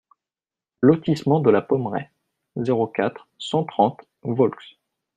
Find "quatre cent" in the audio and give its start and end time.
2.87-3.65